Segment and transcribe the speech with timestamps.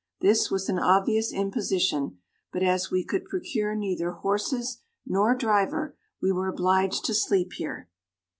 [0.19, 2.17] This was an obvious imposition;
[2.51, 7.87] but as we could procure neither horses nor driver, we were obliged to sleep here.